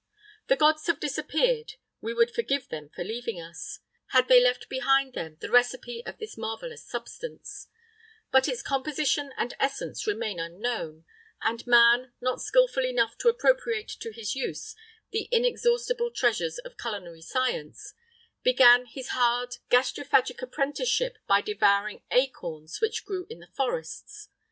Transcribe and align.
The 0.47 0.55
gods 0.55 0.87
have 0.87 0.99
disappeared; 0.99 1.73
we 2.01 2.11
would 2.11 2.33
forgive 2.33 2.69
them 2.69 2.89
for 2.89 3.03
leaving 3.03 3.39
us, 3.39 3.81
had 4.07 4.29
they 4.29 4.41
left 4.41 4.67
behind 4.67 5.13
them 5.13 5.37
the 5.41 5.49
recipe 5.51 6.01
of 6.07 6.17
this 6.17 6.39
marvellous 6.39 6.83
substance; 6.83 7.67
but 8.31 8.47
its 8.47 8.63
composition 8.63 9.31
and 9.37 9.53
essence 9.59 10.07
remain 10.07 10.39
unknown, 10.39 11.05
and 11.43 11.67
man, 11.67 12.13
not 12.19 12.41
skilful 12.41 12.83
enough 12.83 13.15
to 13.19 13.29
appropriate 13.29 13.89
to 13.89 14.11
his 14.11 14.33
use 14.35 14.75
the 15.11 15.29
inexhaustible 15.31 16.09
treasures 16.09 16.57
of 16.57 16.79
culinary 16.79 17.21
science, 17.21 17.93
began 18.41 18.87
his 18.87 19.09
hard 19.09 19.57
gastrophagic 19.69 20.41
apprenticeship 20.41 21.19
by 21.27 21.41
devouring 21.41 22.01
acorns 22.09 22.81
which 22.81 23.05
grew 23.05 23.27
in 23.29 23.39
the 23.39 23.51
forests. 23.55 24.29